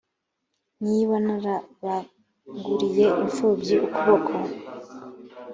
[0.83, 4.33] niba narabanguriye impfubyi ukuboko